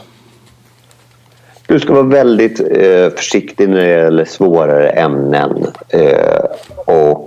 [1.68, 5.68] Du ska vara väldigt eh, försiktig när det gäller svårare ämnen.
[5.90, 6.44] Eh,
[6.86, 7.27] och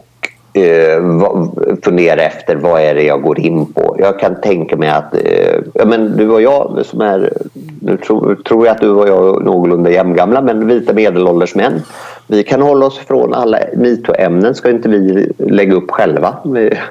[1.82, 3.96] fundera efter vad är det jag går in på.
[3.98, 7.32] Jag kan tänka mig att eh, ja, men du och jag som är,
[7.80, 11.82] nu tror, tror jag att du och jag är någorlunda jämngamla, men vita medelålders män.
[12.26, 16.36] Vi kan hålla oss från alla metoo-ämnen ska inte vi lägga upp själva.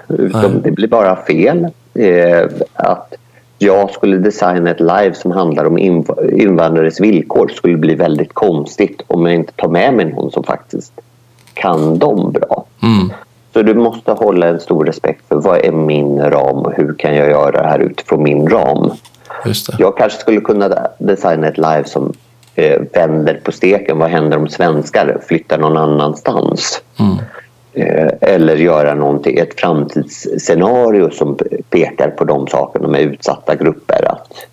[0.07, 1.67] Utan det blir bara fel.
[1.93, 3.15] Eh, att
[3.57, 5.77] jag skulle designa ett live som handlar om
[6.31, 10.93] invandrares villkor skulle bli väldigt konstigt om jag inte tar med mig någon som faktiskt
[11.53, 12.65] kan dem bra.
[12.83, 13.11] Mm.
[13.53, 17.15] Så du måste hålla en stor respekt för vad är min ram och hur kan
[17.15, 18.91] jag göra det här utifrån min ram.
[19.77, 22.13] Jag kanske skulle kunna designa ett live som
[22.55, 23.99] eh, vänder på steken.
[23.99, 26.81] Vad händer om svenskar flyttar någon annanstans?
[26.99, 27.17] Mm.
[27.73, 31.37] Eh, eller göra någonting, ett framtidsscenario som
[31.69, 34.11] pekar på de sakerna med utsatta grupper.
[34.11, 34.47] Att,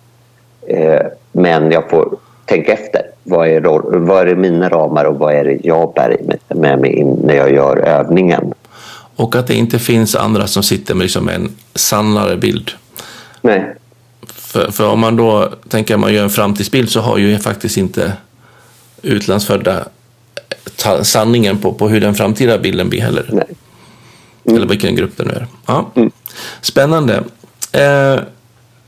[0.67, 3.01] eh, men jag får tänka efter.
[3.23, 3.61] Vad är,
[3.99, 7.53] vad är mina ramar och vad är det jag bär med mig in när jag
[7.53, 8.53] gör övningen?
[9.17, 12.71] Och att det inte finns andra som sitter med liksom en sannare bild.
[13.41, 13.75] Nej.
[14.27, 17.77] För, för om man då tänker att man gör en framtidsbild så har ju faktiskt
[17.77, 18.13] inte
[19.01, 19.87] utlandsfödda
[21.01, 23.29] sanningen på, på hur den framtida bilden blir heller.
[23.31, 23.47] Nej.
[24.45, 24.57] Mm.
[24.57, 25.47] Eller vilken grupp det nu är.
[25.65, 25.91] Ja.
[25.95, 26.11] Mm.
[26.61, 27.23] Spännande.
[27.71, 28.19] Eh,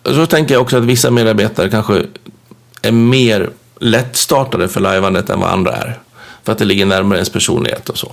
[0.04, 2.04] så tänker jag också att vissa medarbetare kanske
[2.82, 6.00] är mer lättstartade för lajvandet än vad andra är.
[6.44, 8.12] För att det ligger närmare ens personlighet och så.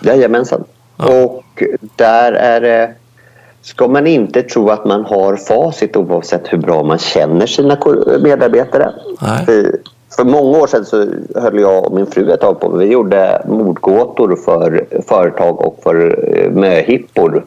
[0.00, 0.64] Jajamensan.
[0.96, 1.24] Ja.
[1.24, 1.62] Och
[1.96, 2.94] där är det...
[3.62, 7.78] Ska man inte tro att man har facit oavsett hur bra man känner sina
[8.20, 8.92] medarbetare.
[9.20, 9.70] Nej.
[10.16, 11.06] För många år sedan så
[11.40, 12.68] höll jag och min fru ett tag på.
[12.68, 17.44] Vi gjorde mordgåtor för företag och för eh, möhippor.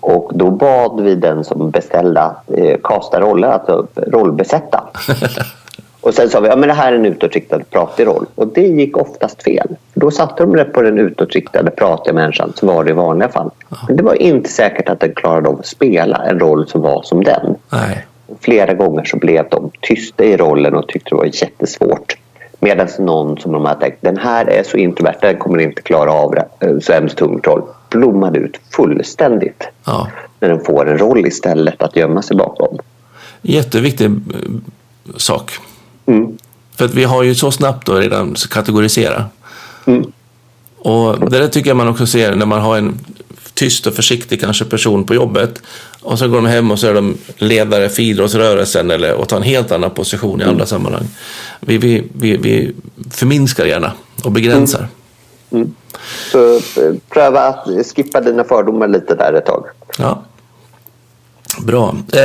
[0.00, 4.84] Och då bad vi den som beställde eh, kasta roller, alltså rollbesätta.
[6.02, 8.26] och sen sa vi att ja, det här är en utåtriktad pratig roll.
[8.34, 9.68] Och det gick oftast fel.
[9.94, 13.50] Då satte de det på den utåtriktade pratiga människan som var det i vanliga fall.
[13.88, 17.02] Men det var inte säkert att den klarade av att spela en roll som var
[17.02, 17.54] som den.
[17.70, 18.06] Nej.
[18.40, 22.16] Flera gånger så blev de tysta i rollen och tyckte det var jättesvårt.
[22.60, 26.12] Medan någon som de hade tänkt, den här är så introvert, den kommer inte klara
[26.12, 29.68] av det, eh, så hemskt tungt roll, blommade ut fullständigt.
[29.84, 30.08] Ja.
[30.40, 32.78] När den får en roll istället att gömma sig bakom.
[33.42, 34.12] Jätteviktig eh,
[35.16, 35.52] sak.
[36.12, 36.38] Mm.
[36.76, 39.24] För att vi har ju så snabbt då redan kategorisera.
[39.84, 40.12] Mm.
[40.78, 42.98] Och det där tycker jag man också ser när man har en
[43.54, 45.62] tyst och försiktig kanske person på jobbet
[46.02, 49.36] och så går de hem och så är de ledare för idrottsrörelsen eller, och tar
[49.36, 50.54] en helt annan position i mm.
[50.54, 51.08] andra sammanhang.
[51.60, 52.74] Vi, vi, vi, vi
[53.10, 53.92] förminskar gärna
[54.24, 54.78] och begränsar.
[55.50, 55.62] Mm.
[55.62, 55.74] Mm.
[56.32, 59.66] Så eh, pröva att skippa dina fördomar lite där ett tag.
[59.98, 60.22] Ja.
[61.62, 61.94] Bra.
[62.14, 62.20] Eh,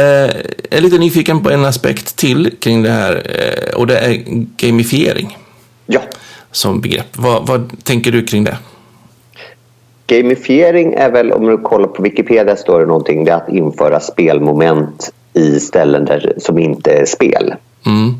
[0.69, 4.23] jag är lite nyfiken på en aspekt till kring det här eh, och det är
[4.57, 5.37] gamifiering.
[5.85, 6.01] Ja.
[6.51, 7.17] Som begrepp.
[7.17, 8.57] Vad, vad tänker du kring det?
[10.07, 13.99] Gamifiering är väl, om du kollar på Wikipedia står det någonting, det är att införa
[13.99, 17.55] spelmoment i ställen där, som inte är spel.
[17.85, 18.15] Mm.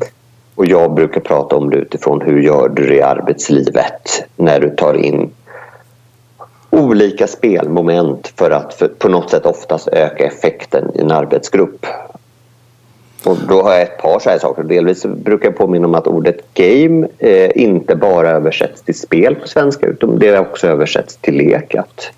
[0.54, 4.70] Och jag brukar prata om det utifrån hur gör du det i arbetslivet när du
[4.70, 5.30] tar in
[6.78, 11.86] olika spelmoment för att för, på något sätt oftast öka effekten i en arbetsgrupp.
[13.24, 14.62] Och då har jag ett par så här saker.
[14.62, 19.48] Delvis brukar jag påminna om att ordet game eh, inte bara översätts till spel på
[19.48, 21.74] svenska utan det också översätts till lek.
[21.74, 22.10] Att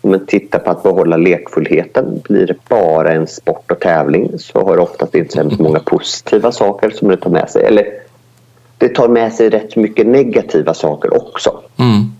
[0.00, 4.64] om man tittar på att behålla lekfullheten, blir det bara en sport och tävling så
[4.64, 7.64] har det oftast inte så många positiva saker som det tar med sig.
[7.64, 7.86] Eller
[8.78, 11.60] det tar med sig rätt mycket negativa saker också.
[11.78, 12.12] Mm.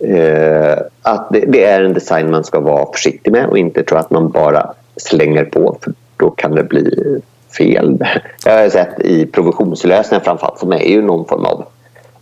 [0.00, 3.98] Eh, att det, det, är en design man ska vara försiktig med och inte tro
[3.98, 7.20] att man bara slänger på för då kan det bli
[7.58, 7.98] fel.
[8.44, 11.64] Jag har sett i provisionslösningar framförallt som är ju någon form av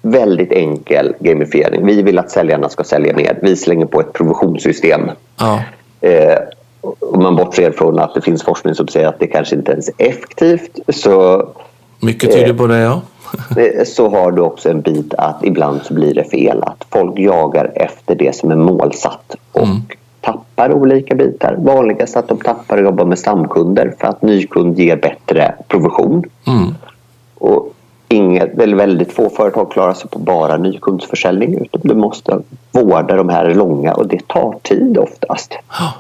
[0.03, 1.87] väldigt enkel gamifiering.
[1.87, 3.39] Vi vill att säljarna ska sälja mer.
[3.43, 5.11] Vi slänger på ett provisionssystem.
[5.39, 5.63] Ja.
[6.01, 6.39] Eh,
[7.01, 9.89] om man bortser från att det finns forskning som säger att det kanske inte ens
[9.89, 11.49] är effektivt så...
[12.01, 13.01] Mycket tyder på det, ja.
[13.57, 16.63] Eh, så har du också en bit att ibland så blir det fel.
[16.63, 19.83] Att folk jagar efter det som är målsatt och mm
[20.27, 21.57] tappar olika bitar.
[21.59, 26.25] Vanligast att de tappar och jobbar med stamkunder för att nykund ger bättre provision.
[26.47, 26.75] Mm.
[27.35, 27.75] Och
[28.09, 32.39] inget, eller väldigt få företag klarar sig på bara nykundsförsäljning utan du måste
[32.73, 35.55] vårda de här långa och det tar tid oftast.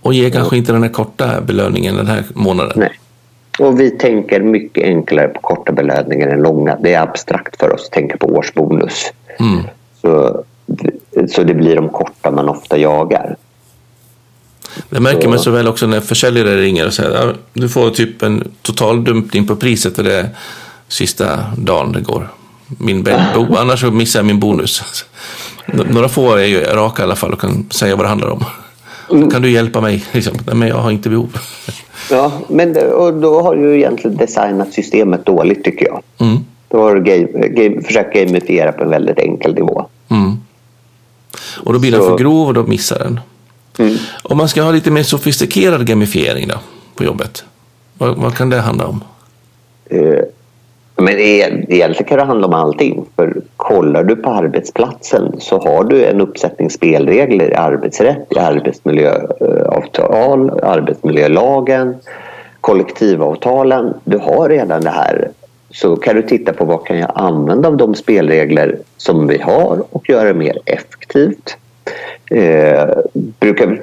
[0.00, 2.72] Och ger kanske inte den här korta belöningen den här månaden?
[2.76, 2.92] Nej.
[3.58, 6.76] Och vi tänker mycket enklare på korta belöningar än långa.
[6.80, 9.12] Det är abstrakt för oss att tänka på årsbonus.
[9.38, 9.62] Mm.
[10.00, 10.44] Så,
[11.28, 13.36] så det blir de korta man ofta jagar.
[14.90, 18.22] Det märker man så väl också när försäljare ringer och säger att du får typ
[18.22, 20.30] en total dumpning på priset för det
[20.88, 22.28] sista dagen det går.
[22.66, 23.02] Min
[23.34, 25.04] bo, annars så missar jag min bonus.
[25.66, 28.44] Några få är ju raka i alla fall och kan säga vad det handlar om.
[29.10, 29.30] Mm.
[29.30, 30.04] Kan du hjälpa mig?
[30.12, 30.38] Liksom.
[30.46, 31.38] Men jag har inte behov.
[32.10, 36.02] Ja, men och då har du egentligen designat systemet dåligt tycker jag.
[36.18, 36.38] Mm.
[36.68, 39.86] Då har du game, game, försökt gamifiera på en väldigt enkel nivå.
[40.08, 40.36] Mm.
[41.64, 43.20] Och då blir den för grov och då missar den.
[43.78, 43.96] Mm.
[44.22, 46.54] Om man ska ha lite mer sofistikerad gamifiering då,
[46.94, 47.44] på jobbet,
[47.98, 49.04] vad, vad kan det handla om?
[49.92, 50.20] Uh,
[51.02, 53.04] men egentligen kan det handla om allting.
[53.16, 60.60] För kollar du på arbetsplatsen så har du en uppsättning spelregler i arbetsrätt, i arbetsmiljöavtal,
[60.62, 61.96] arbetsmiljölagen,
[62.60, 63.94] kollektivavtalen.
[64.04, 65.28] Du har redan det här.
[65.70, 69.84] Så kan du titta på vad kan jag använda av de spelregler som vi har
[69.90, 71.56] och göra det mer effektivt.
[72.30, 72.88] Eh,
[73.40, 73.80] brukar,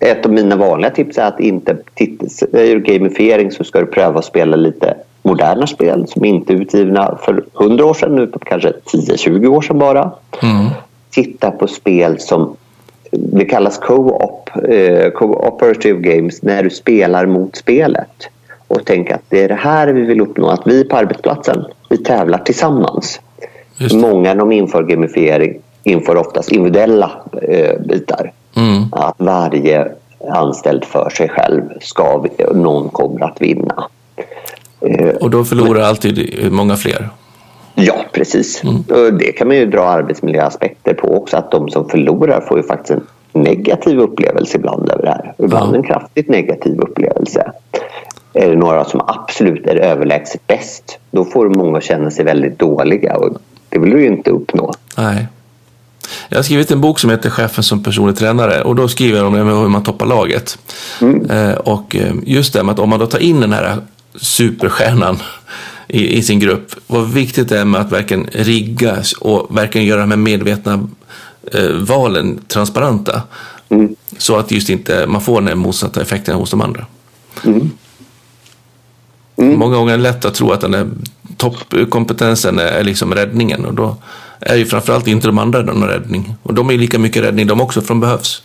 [0.00, 4.18] ett av mina vanliga tips är att inte titta, ur gamifiering så ska du pröva
[4.18, 8.72] att spela lite moderna spel som inte är utgivna för 100 år sedan utan kanske
[8.92, 10.10] 10-20 år sedan bara.
[10.42, 10.66] Mm.
[11.10, 12.56] Titta på spel som
[13.10, 18.28] det kallas co-op, eh, cooperative games, när du spelar mot spelet.
[18.68, 21.98] Och tänk att det är det här vi vill uppnå, att vi på arbetsplatsen, vi
[21.98, 23.20] tävlar tillsammans.
[23.94, 27.10] Många när de inför gamifiering inför oftast individuella
[27.42, 28.32] eh, bitar.
[28.56, 28.84] Mm.
[28.92, 29.88] Att varje
[30.30, 33.88] anställd för sig själv ska, någon kommer att vinna.
[34.86, 37.08] Eh, och då förlorar alltid många fler?
[37.74, 38.62] Ja, precis.
[38.64, 38.84] Mm.
[39.18, 41.36] Det kan man ju dra arbetsmiljöaspekter på också.
[41.36, 43.06] Att de som förlorar får ju faktiskt en
[43.42, 45.34] negativ upplevelse ibland över det här.
[45.38, 47.52] Ibland en kraftigt negativ upplevelse.
[48.32, 53.16] Är det några som absolut är överlägset bäst, då får många känna sig väldigt dåliga.
[53.16, 54.72] Och det vill du ju inte uppnå.
[54.96, 55.26] Nej.
[56.28, 59.26] Jag har skrivit en bok som heter Chefen som personlig tränare och då skriver jag
[59.26, 60.58] om hur man toppar laget.
[61.00, 61.30] Mm.
[61.30, 63.76] Eh, och eh, just det med att om man då tar in den här
[64.16, 65.18] superstjärnan
[65.88, 70.00] i, i sin grupp, vad viktigt det är med att verkligen rigga och verkligen göra
[70.00, 70.88] de här medvetna
[71.52, 73.22] eh, valen transparenta.
[73.68, 73.96] Mm.
[74.18, 76.86] Så att just inte man får den här motsatta effekten hos de andra.
[77.44, 77.70] Mm.
[79.36, 79.58] Mm.
[79.58, 80.88] Många gånger är det lätt att tro att den där
[81.36, 83.96] toppkompetensen är liksom räddningen och då
[84.40, 86.34] är ju framförallt inte de andra någon räddning.
[86.42, 88.42] Och de är lika mycket räddning de också, för de behövs.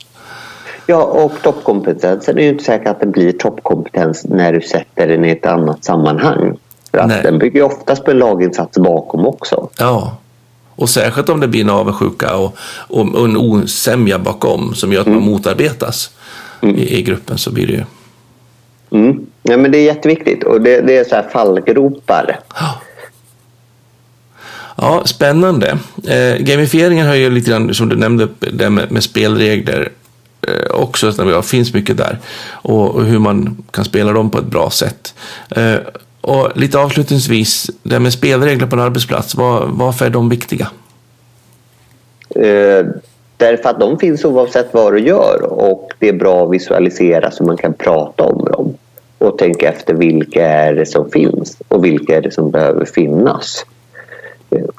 [0.91, 5.25] Ja, och toppkompetensen är ju inte säkert att den blir toppkompetens när du sätter den
[5.25, 6.58] i ett annat sammanhang.
[6.91, 9.69] För att den bygger oftast på en laginsats bakom också.
[9.80, 10.17] Ja,
[10.75, 15.08] och särskilt om det blir en avundsjuka och, och, en osämja bakom som gör att
[15.08, 15.19] mm.
[15.19, 16.12] man motarbetas
[16.62, 16.75] mm.
[16.75, 17.84] i, i, gruppen så blir det ju...
[19.01, 19.25] Mm.
[19.43, 22.39] Ja, men det är jätteviktigt och det, det är så här fallgropar.
[22.56, 22.82] Ja.
[24.75, 25.77] Ja, spännande.
[26.08, 29.91] Eh, gamifieringen har ju lite grann, som du nämnde, det med, med spelregler
[30.47, 31.12] eh, också.
[31.12, 32.19] Det finns mycket där.
[32.51, 35.13] Och, och, hur man kan spela dem på ett bra sätt.
[35.49, 35.75] Eh,
[36.21, 39.36] och lite avslutningsvis, det med spelregler på en arbetsplats.
[39.36, 40.67] Var, varför är de viktiga?
[42.36, 42.86] Eh,
[43.38, 47.43] därför att de finns oavsett vad du gör och det är bra att visualisera så
[47.43, 48.77] man kan prata om dem
[49.17, 53.65] och tänka efter vilka är det som finns och vilka är det som behöver finnas.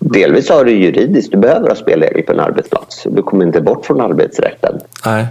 [0.01, 3.07] Delvis har du juridiskt, du behöver ha spelregler på en arbetsplats.
[3.11, 4.81] Du kommer inte bort från arbetsrätten.
[5.07, 5.27] Nej.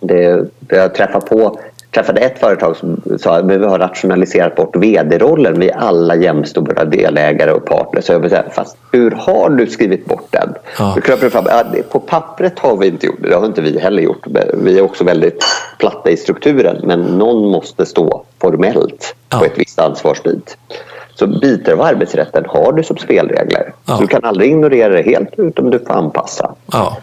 [0.00, 1.58] Det, jag träffade på
[1.90, 5.60] träffade ett företag som sa att vi har rationaliserat bort vd-rollen.
[5.60, 8.04] Vi är alla jämstora delägare och partners.
[8.04, 10.54] Så jag vill säga, fast hur har du skrivit bort den?
[10.78, 10.96] Ja.
[11.30, 11.44] Fram,
[11.90, 13.28] på pappret har vi inte gjort det.
[13.28, 14.26] Det har inte vi heller gjort.
[14.54, 15.44] Vi är också väldigt
[15.78, 16.80] platta i strukturen.
[16.84, 19.38] Men någon måste stå formellt ja.
[19.38, 20.56] på ett visst ansvarsbit.
[21.14, 23.72] Så bitar av arbetsrätten har du som spelregler.
[23.84, 23.94] Ja.
[23.94, 26.54] Så du kan aldrig ignorera det helt utan du får anpassa.
[26.72, 26.96] Ja.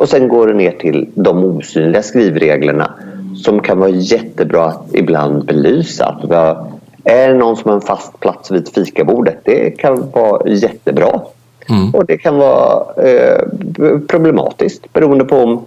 [0.00, 2.94] Och sen går du ner till de osynliga skrivreglerna
[3.36, 6.06] som kan vara jättebra att ibland belysa.
[6.06, 6.30] Att
[7.04, 9.38] är det någon som har en fast plats vid fikabordet?
[9.44, 11.20] Det kan vara jättebra.
[11.68, 11.94] Mm.
[11.94, 13.42] Och det kan vara eh,
[14.08, 15.64] problematiskt beroende på om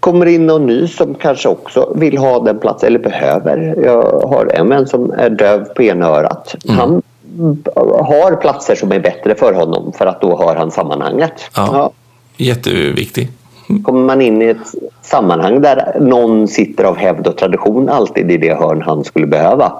[0.00, 3.78] kommer in någon ny som kanske också vill ha den platsen eller behöver.
[3.84, 6.54] Jag har en vän som är döv på ena örat.
[6.68, 6.78] Mm.
[6.78, 7.02] Han
[8.04, 11.50] har platser som är bättre för honom för att då har han sammanhanget.
[11.56, 11.68] Ja.
[11.72, 11.92] ja.
[12.36, 13.28] Jätteviktig.
[13.82, 18.36] Kommer man in i ett sammanhang där någon sitter av hävd och tradition alltid i
[18.36, 19.72] det hörn han skulle behöva.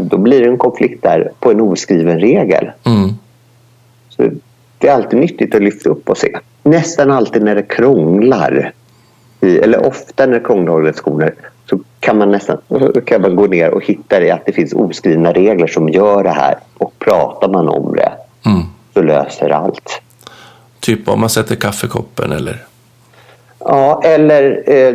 [0.00, 2.70] Då blir det en konflikt där på en oskriven regel.
[2.84, 3.10] Mm.
[4.08, 4.30] Så
[4.78, 6.38] det är alltid nyttigt att lyfta upp och se.
[6.62, 8.72] Nästan alltid när det krånglar
[9.40, 11.34] i, eller ofta när det krånglar organisationer
[11.70, 12.58] så kan man nästan
[13.06, 16.30] kan man gå ner och hitta det att det finns oskrivna regler som gör det
[16.30, 18.12] här och pratar man om det
[18.46, 18.62] mm.
[18.94, 20.02] så löser allt.
[20.82, 22.64] Typ om man sätter kaffekoppen eller?
[23.58, 24.94] Ja, eller eh,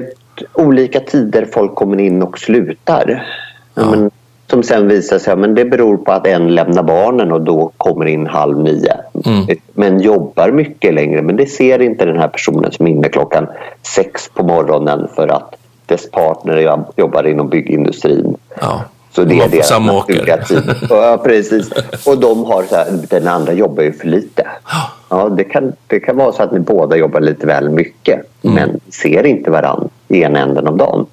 [0.54, 3.28] olika tider folk kommer in och slutar.
[3.74, 3.92] Ja.
[3.92, 4.12] Men,
[4.50, 8.06] som sen visar sig men det beror på att en lämnar barnen och då kommer
[8.06, 8.94] in halv nio.
[9.26, 9.58] Mm.
[9.74, 11.22] Men jobbar mycket längre.
[11.22, 13.48] Men det ser inte den här personen som är inne klockan
[13.96, 18.38] sex på morgonen för att dess partner jobbar inom byggindustrin.
[18.62, 18.84] Ja.
[19.18, 20.76] Så det är deras naturliga tid.
[20.90, 21.70] Ja, precis.
[22.06, 24.48] Och de har så här, den andra jobbar ju för lite.
[25.10, 28.56] Ja, det, kan, det kan vara så att ni båda jobbar lite väl mycket mm.
[28.56, 31.06] men ser inte varandra i ena änden av dagen.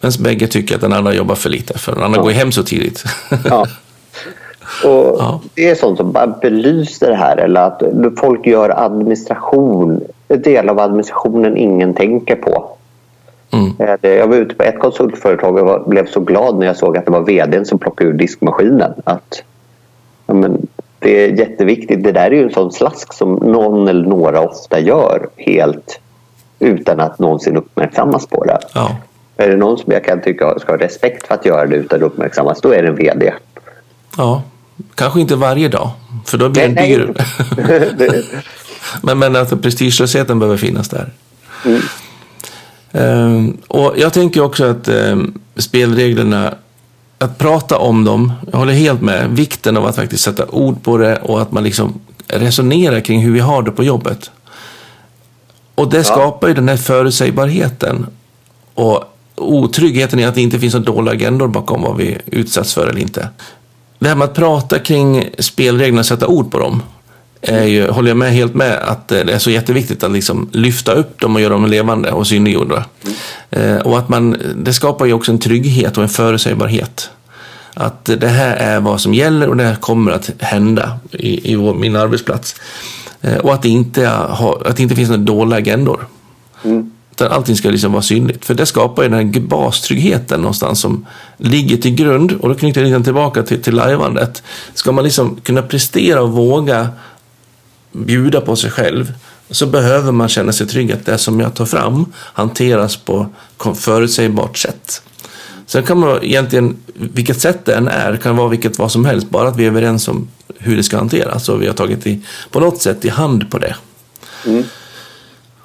[0.00, 2.22] Men bägge tycker att den andra jobbar för lite för den andra ja.
[2.22, 3.04] går hem så tidigt.
[3.44, 3.66] ja.
[4.84, 5.40] Och ja.
[5.54, 7.36] Det är sånt som bara belyser det här.
[7.36, 7.82] Eller att
[8.20, 12.76] folk gör administration, en del av administrationen ingen tänker på.
[13.54, 13.98] Mm.
[14.02, 17.04] Eh, jag var ute på ett konsultföretag och blev så glad när jag såg att
[17.04, 18.92] det var vdn som plockade ur diskmaskinen.
[19.04, 19.42] Att,
[20.26, 20.66] ja, men,
[20.98, 22.04] det är jätteviktigt.
[22.04, 26.00] Det där är ju en sån slask som någon eller några ofta gör helt
[26.58, 28.58] utan att någonsin uppmärksammas på det.
[28.74, 28.96] Ja.
[29.36, 31.98] Är det någon som jag kan tycka ska ha respekt för att göra det utan
[31.98, 33.32] att uppmärksammas, då är det en VD.
[34.16, 34.42] Ja,
[34.94, 35.90] kanske inte varje dag,
[36.24, 37.14] för då blir den dyr.
[39.02, 41.10] men, men att prestigelösheten behöver finnas där.
[41.64, 41.80] Mm.
[42.96, 46.54] Um, och jag tänker också att um, spelreglerna,
[47.18, 50.96] att prata om dem, jag håller helt med, vikten av att faktiskt sätta ord på
[50.96, 54.30] det och att man liksom resonerar kring hur vi har det på jobbet.
[55.74, 56.04] Och det ja.
[56.04, 58.06] skapar ju den här förutsägbarheten.
[58.74, 62.86] Och otryggheten i att det inte finns några dolda agendor bakom vad vi utsatts för
[62.86, 63.28] eller inte.
[63.98, 66.82] det här med att prata kring spelreglerna och sätta ord på dem
[67.52, 71.20] ju, håller jag med helt med att det är så jätteviktigt att liksom lyfta upp
[71.20, 72.84] dem och göra dem levande och synliggjorda.
[73.50, 73.82] Mm.
[73.82, 77.10] och att man, det skapar ju också en trygghet och en förutsägbarhet.
[77.74, 81.56] Att det här är vad som gäller och det här kommer att hända i, i
[81.56, 82.56] vår, min arbetsplats.
[83.20, 86.06] Eh, och att det inte, ha, att det inte finns några dolda agendor.
[86.64, 86.90] Mm.
[87.10, 88.44] Utan allting ska liksom vara synligt.
[88.44, 92.32] För det skapar ju den här bastryggheten någonstans som ligger till grund.
[92.32, 94.42] Och då knyter jag lite tillbaka till, till lajvandet.
[94.74, 96.88] Ska man liksom kunna prestera och våga
[97.94, 99.12] bjuda på sig själv
[99.50, 103.26] så behöver man känna sig trygg att det som jag tar fram hanteras på
[103.74, 105.02] förutsägbart sätt.
[105.66, 109.30] Sen kan man egentligen, vilket sätt det än är, kan vara vilket vad som helst,
[109.30, 110.28] bara att vi är överens om
[110.58, 112.20] hur det ska hanteras och vi har tagit i,
[112.50, 113.76] på något sätt i hand på det.
[114.46, 114.64] Mm.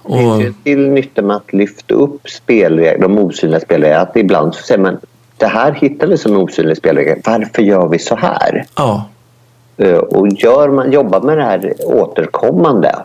[0.01, 0.37] Och...
[0.37, 4.01] Det finns till nytta med att lyfta upp spelregler, de osynliga spelreglerna.
[4.01, 4.97] Att ibland så säger man
[5.37, 7.21] det här hittar vi som osynliga spelregler.
[7.25, 8.65] Varför gör vi så här?
[8.75, 9.09] Ja.
[9.79, 12.95] Eh, och gör man, jobbar med det här återkommande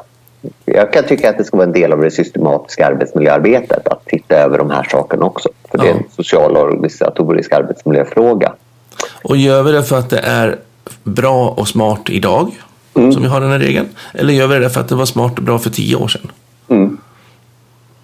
[0.65, 4.37] jag kan tycka att det ska vara en del av det systematiska arbetsmiljöarbetet att titta
[4.37, 5.49] över de här sakerna också.
[5.71, 8.53] För det är en social och organisatorisk arbetsmiljöfråga.
[9.25, 10.59] Och gör vi det för att det är
[11.03, 12.51] bra och smart idag,
[12.95, 13.13] mm.
[13.13, 13.89] som vi har den här regeln?
[14.15, 16.31] Eller gör vi det för att det var smart och bra för tio år sedan?
[16.69, 16.99] Mm.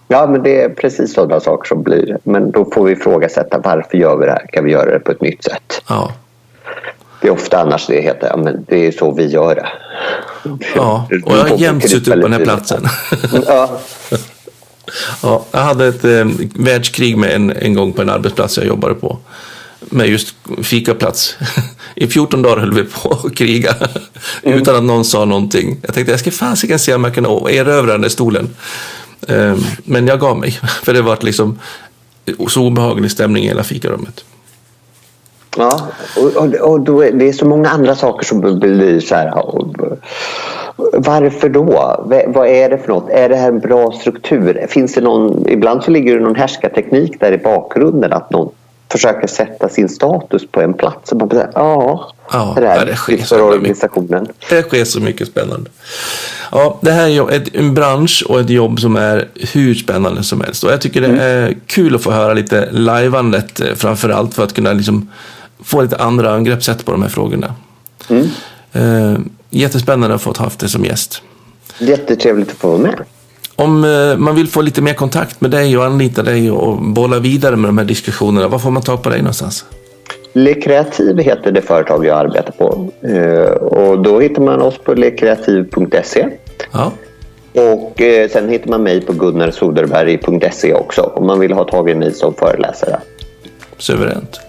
[0.09, 2.19] Ja, men det är precis sådana saker som blir.
[2.23, 4.47] Men då får vi ifrågasätta varför gör vi det här?
[4.53, 5.83] Kan vi göra det på ett nytt sätt?
[5.89, 6.13] Ja.
[7.21, 9.69] Det är ofta annars det heter, ja, men det är så vi gör det.
[10.75, 12.87] Ja, och jag har jämt suttit på den här platsen.
[13.47, 13.81] Ja.
[15.23, 18.95] ja, jag hade ett eh, världskrig med en, en gång på en arbetsplats jag jobbade
[18.95, 19.19] på.
[19.81, 21.37] Med just fikaplats.
[21.95, 23.75] I 14 dagar höll vi på att kriga.
[24.43, 24.59] Mm.
[24.59, 25.79] Utan att någon sa någonting.
[25.83, 28.49] Jag tänkte jag ska fasiken se om jag kan erövra den där stolen.
[29.29, 30.61] Eh, men jag gav mig.
[30.83, 31.59] För det var liksom
[32.49, 34.25] så obehaglig stämning i hela fikarummet.
[35.57, 39.15] Ja, och, och, och då är, det är så många andra saker som blir så
[39.15, 39.33] här.
[40.93, 41.65] Varför då?
[42.27, 43.11] Vad är det för något?
[43.11, 44.67] Är det här en bra struktur?
[44.69, 48.51] Finns det någon, ibland så ligger det någon härskarteknik där i bakgrunden att någon
[48.93, 51.13] försöker sätta sin status på en plats.
[51.13, 54.23] Och man säger, ja, ja, det, här det sker för organisationen.
[54.23, 55.71] Mycket, det sker så mycket spännande.
[56.53, 60.41] Ja, det här är ett, en bransch och ett jobb som är hur spännande som
[60.41, 60.65] helst.
[60.65, 61.21] Och jag tycker det mm.
[61.21, 65.11] är kul att få höra lite lajvandet eh, framför allt för att kunna liksom
[65.65, 67.55] få lite andra angreppssätt på de här frågorna.
[68.09, 68.29] Mm.
[68.77, 69.19] Uh,
[69.51, 71.23] jättespännande att få ha haft dig som gäst.
[71.79, 73.01] Jättetrevligt att få vara med.
[73.57, 77.19] Om uh, man vill få lite mer kontakt med dig och anlita dig och bolla
[77.19, 79.65] vidare med de här diskussionerna, var får man tag på dig någonstans?
[80.33, 82.91] Lekreativ heter det företag jag arbetar på.
[83.09, 86.29] Uh, och då hittar man oss på lekreativ.se.
[86.73, 86.93] Ja.
[87.53, 88.01] Och
[88.31, 92.35] sen hittar man mig på gunnarsoderberg.se också om man vill ha tag i mig som
[92.35, 93.01] föreläsare.
[93.79, 94.41] Suveränt.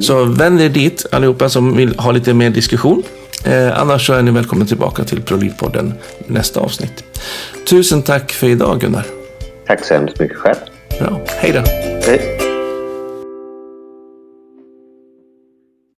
[0.00, 3.02] Så vänd er dit allihopa som vill ha lite mer diskussion.
[3.44, 5.92] Eh, annars så är ni välkomna tillbaka till ProLid-podden
[6.26, 7.04] nästa avsnitt.
[7.68, 9.06] Tusen tack för idag Gunnar.
[9.66, 10.56] Tack så hemskt mycket själv.
[11.00, 11.20] Bra.
[11.26, 11.62] Hej då.
[12.06, 12.43] Hej.